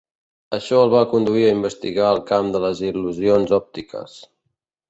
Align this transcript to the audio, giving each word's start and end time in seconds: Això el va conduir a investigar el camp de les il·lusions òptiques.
Això 0.57 0.79
el 0.85 0.89
va 0.93 1.01
conduir 1.11 1.43
a 1.49 1.51
investigar 1.57 2.07
el 2.15 2.23
camp 2.31 2.51
de 2.57 2.65
les 2.65 2.83
il·lusions 2.91 3.55
òptiques. 3.63 4.19